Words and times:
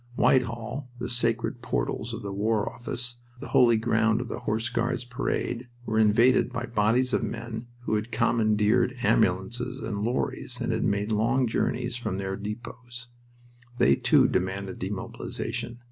Whitehall, 0.15 0.89
the 0.97 1.11
sacred 1.11 1.61
portals 1.61 2.11
of 2.11 2.23
the 2.23 2.33
War 2.33 2.67
Office, 2.67 3.17
the 3.39 3.49
holy 3.49 3.77
ground 3.77 4.19
of 4.19 4.29
the 4.29 4.39
Horse 4.39 4.67
Guards' 4.67 5.05
Parade, 5.05 5.67
were 5.85 5.99
invaded 5.99 6.51
by 6.51 6.65
bodies 6.65 7.13
of 7.13 7.21
men 7.21 7.67
who 7.81 7.93
had 7.93 8.11
commandeered 8.11 8.95
ambulances 9.03 9.79
and 9.83 10.01
lorries 10.01 10.59
and 10.59 10.71
had 10.73 10.85
made 10.85 11.11
long 11.11 11.45
journeys 11.45 11.97
from 11.97 12.17
their 12.17 12.35
depots. 12.35 13.09
They, 13.77 13.93
too, 13.95 14.27
demanded 14.27 14.79
demobilization. 14.79 15.77